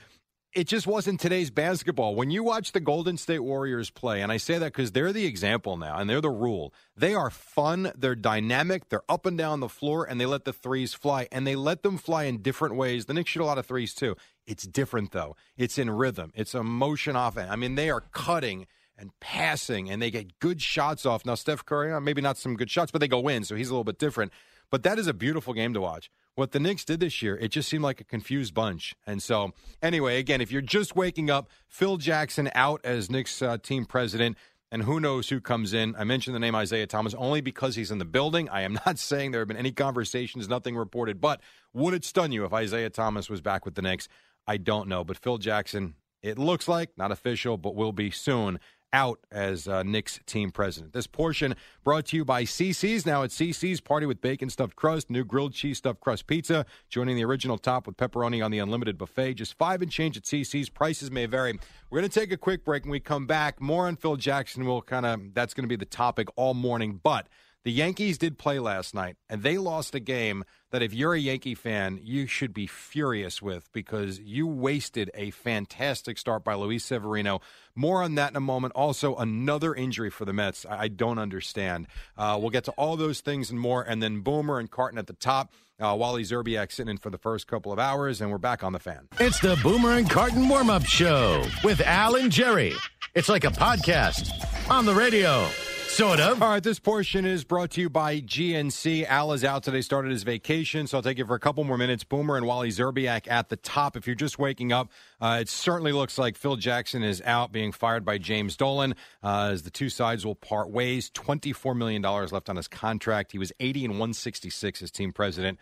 [0.56, 2.16] it just wasn't today's basketball.
[2.16, 5.26] When you watch the Golden State Warriors play, and I say that because they're the
[5.26, 9.60] example now and they're the rule, they are fun, they're dynamic, they're up and down
[9.60, 12.76] the floor, and they let the threes fly, and they let them fly in different
[12.76, 13.06] ways.
[13.06, 14.16] The Knicks shoot a lot of threes too.
[14.48, 15.36] It's different though.
[15.58, 16.32] It's in rhythm.
[16.34, 17.52] It's a motion offense.
[17.52, 18.66] I mean, they are cutting
[18.98, 21.26] and passing, and they get good shots off.
[21.26, 23.74] Now, Steph Curry, maybe not some good shots, but they go in, so he's a
[23.74, 24.32] little bit different.
[24.72, 26.10] But that is a beautiful game to watch.
[26.36, 28.94] What the Knicks did this year, it just seemed like a confused bunch.
[29.08, 33.58] And so, anyway, again, if you're just waking up, Phil Jackson out as Knicks uh,
[33.58, 34.38] team president,
[34.70, 35.96] and who knows who comes in.
[35.98, 38.50] I mentioned the name Isiah Thomas only because he's in the building.
[38.50, 41.40] I am not saying there have been any conversations, nothing reported, but
[41.74, 44.10] would it stun you if Isiah Thomas was back with the Knicks?
[44.46, 45.06] I don't know.
[45.06, 48.60] But Phil Jackson, it looks like, not official, but will be soon
[48.96, 50.94] out as uh, Knicks team president.
[50.94, 51.54] This portion
[51.84, 53.06] brought to you by CC's.
[53.06, 57.18] Now at CC's, party with bacon stuffed crust, new grilled cheese stuffed crust pizza, joining
[57.18, 59.34] the original top with pepperoni on the unlimited buffet.
[59.34, 60.70] Just five and change at CC's.
[60.70, 61.60] Prices may vary.
[61.90, 63.60] We're going to take a quick break and we come back.
[63.60, 64.66] More on Phil Jackson.
[64.66, 67.02] We'll kind of, that's going to be the topic all morning.
[67.04, 67.28] But
[67.66, 71.20] the Yankees did play last night, and they lost a game that if you're a
[71.20, 76.86] Yankee fan, you should be furious with because you wasted a fantastic start by Luis
[76.86, 77.42] Severino.
[77.74, 78.74] More on that in a moment.
[78.76, 80.68] Also, another injury for the Mets.
[80.70, 81.88] I don't understand.
[82.16, 85.08] Uh, we'll get to all those things and more, and then Boomer and Carton at
[85.08, 85.52] the top.
[85.80, 88.74] Uh, Wally Szczerbiak sitting in for the first couple of hours, and we're back on
[88.74, 89.08] the fan.
[89.20, 92.74] It's the Boomer and Carton warm up show with Al and Jerry.
[93.16, 94.30] It's like a podcast
[94.70, 95.48] on the radio.
[95.96, 96.44] Sort of.
[96.44, 99.06] All right, this portion is brought to you by GNC.
[99.06, 101.78] Al is out today, started his vacation, so I'll take you for a couple more
[101.78, 102.04] minutes.
[102.04, 103.96] Boomer and Wally Szczerbiak at the top.
[103.96, 104.90] If you're just waking up,
[105.22, 109.52] uh, it certainly looks like Phil Jackson is out, being fired by James Dolan, uh,
[109.54, 111.10] as the two sides will part ways.
[111.12, 113.32] $24 million left on his contract.
[113.32, 115.60] He was 80 and 166 as team president.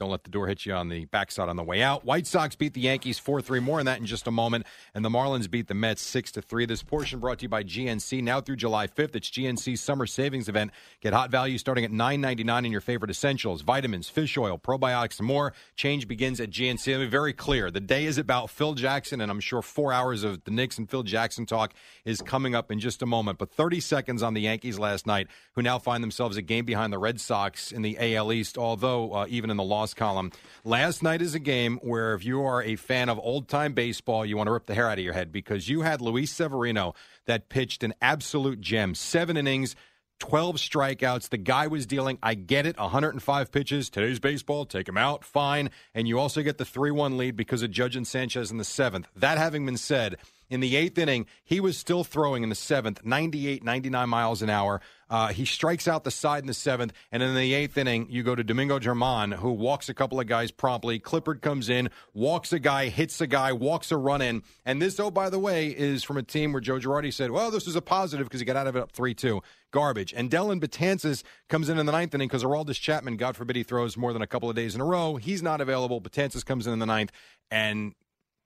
[0.00, 2.04] Don't let the door hit you on the backside on the way out.
[2.04, 3.60] White Sox beat the Yankees 4 3.
[3.60, 4.66] More on that in just a moment.
[4.92, 6.66] And the Marlins beat the Mets 6 3.
[6.66, 8.20] This portion brought to you by GNC.
[8.20, 10.72] Now through July 5th, it's GNC's summer savings event.
[11.00, 15.28] Get hot value starting at $9.99 in your favorite essentials, vitamins, fish oil, probiotics, and
[15.28, 15.52] more.
[15.76, 16.90] Change begins at GNC.
[16.90, 17.70] Let me be very clear.
[17.70, 20.90] The day is about Phil Jackson, and I'm sure four hours of the Knicks and
[20.90, 21.72] Phil Jackson talk
[22.04, 23.38] is coming up in just a moment.
[23.38, 26.92] But 30 seconds on the Yankees last night, who now find themselves a game behind
[26.92, 30.32] the Red Sox in the AL East, although uh, even in the loss column.
[30.64, 34.24] Last night is a game where if you are a fan of old time baseball,
[34.24, 36.94] you want to rip the hair out of your head because you had Luis Severino
[37.26, 38.94] that pitched an absolute gem.
[38.94, 39.76] Seven innings.
[40.20, 41.28] 12 strikeouts.
[41.28, 43.90] The guy was dealing, I get it, 105 pitches.
[43.90, 45.70] Today's baseball, take him out, fine.
[45.92, 48.64] And you also get the 3 1 lead because of Judge and Sanchez in the
[48.64, 49.08] seventh.
[49.16, 50.16] That having been said,
[50.54, 54.48] in the eighth inning, he was still throwing in the seventh, 98, 99 miles an
[54.48, 54.80] hour.
[55.10, 58.22] Uh, he strikes out the side in the seventh, and in the eighth inning, you
[58.22, 61.00] go to Domingo German, who walks a couple of guys promptly.
[61.00, 64.44] Clippard comes in, walks a guy, hits a guy, walks a run in.
[64.64, 67.50] And this, oh, by the way, is from a team where Joe Girardi said, well,
[67.50, 69.42] this is a positive because he got out of it up 3 2.
[69.72, 70.14] Garbage.
[70.16, 73.64] And Dellin Betances comes in in the ninth inning because Aroldis Chapman, God forbid he
[73.64, 75.16] throws more than a couple of days in a row.
[75.16, 76.00] He's not available.
[76.00, 77.10] Betances comes in in the ninth,
[77.50, 77.92] and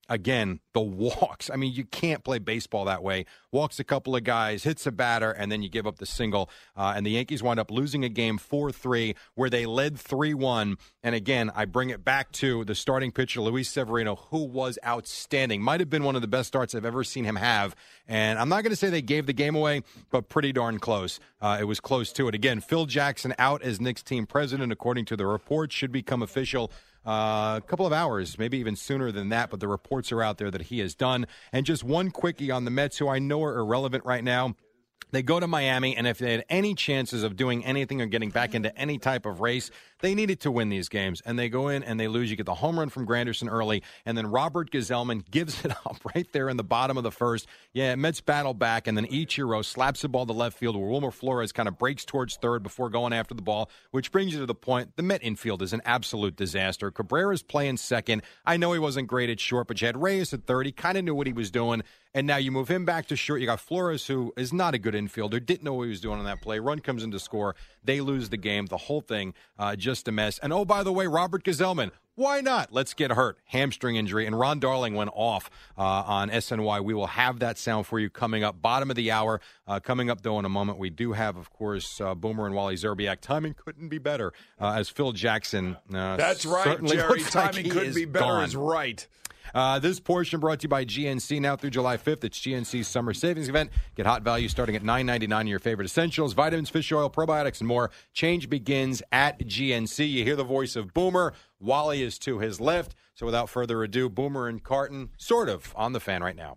[0.09, 1.51] again, the walks.
[1.51, 3.27] I mean, you can't play baseball that way.
[3.53, 6.51] Walks a couple of guys, hits a batter, and then you give up the single.
[6.77, 10.35] Uh, and the Yankees wind up losing a game 4 3, where they led 3
[10.35, 10.77] 1.
[11.03, 15.62] And again, I bring it back to the starting pitcher, Luis Severino, who was outstanding.
[15.62, 17.75] Might have been one of the best starts I've ever seen him have.
[18.07, 21.21] And I'm not going to say they gave the game away, but pretty darn close.
[21.40, 22.35] Uh, it was close to it.
[22.35, 26.71] Again, Phil Jackson out as Knicks team president, according to the report, should become official
[27.09, 30.37] Uh, a couple of hours, maybe even sooner than that, but the reports are out
[30.37, 31.27] there that he has done.
[31.53, 34.57] And just one quickie on the Mets, who I know are irrelevant right now.
[35.11, 38.29] They go to Miami, and if they had any chances of doing anything or getting
[38.29, 41.20] back into any type of race, they needed to win these games.
[41.24, 42.30] And they go in and they lose.
[42.30, 45.98] You get the home run from Granderson early, and then Robert Gsellman gives it up
[46.14, 47.46] right there in the bottom of the first.
[47.72, 51.11] Yeah, Mets battle back, and then Ichiro slaps the ball to left field where Wilmer
[51.11, 54.46] Flores kind of breaks towards third before going after the ball, which brings you to
[54.46, 56.90] the point the Met infield is an absolute disaster.
[56.90, 58.22] Cabrera's playing second.
[58.44, 60.66] I know he wasn't great at short, but you had Reyes at third.
[60.66, 61.82] He kind of knew what he was doing.
[62.14, 63.40] And now you move him back to short.
[63.40, 66.18] You got Flores, who is not a good infielder, didn't know what he was doing
[66.18, 66.59] on that play.
[66.59, 67.55] Run comes in to score.
[67.84, 68.66] They lose the game.
[68.66, 70.39] The whole thing uh, just a mess.
[70.41, 71.91] And oh, by the way, Robert Gsellman.
[72.14, 72.72] Why not?
[72.72, 73.39] Let's get hurt.
[73.45, 74.26] Hamstring injury.
[74.26, 76.82] And Ron Darling went off uh, on SNY.
[76.84, 78.61] We will have that sound for you coming up.
[78.61, 79.41] Bottom of the hour.
[79.68, 80.78] Uh, coming up, though, in a moment.
[80.78, 83.20] We do have, of course, uh, Boomer and Wally Szczerbiak.
[83.20, 85.76] Timing couldn't be better uh, as Phil Jackson.
[85.95, 87.22] uh, That's right, certainly Jerry.
[87.22, 88.45] like Timing he couldn't be better gone.
[88.45, 89.07] is right.
[89.55, 92.24] Uh, this portion brought to you by GNC now through July 5th.
[92.24, 93.70] It's GNC's summer savings event.
[93.94, 97.68] Get hot value starting at $9.99 in your favorite essentials, vitamins, fish oil, probiotics, and
[97.68, 97.90] more.
[98.12, 100.11] Change begins at GNC.
[100.11, 101.34] You hear the voice of Boomer.
[101.61, 102.94] Wally is to his left.
[103.14, 106.57] So without further ado, Boomer and Carton, sort of, on the fan right now.